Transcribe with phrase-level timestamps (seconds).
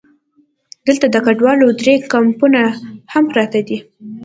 [0.87, 2.61] دلته د کډوالو درې کمپونه
[3.13, 3.77] هم پراته دي.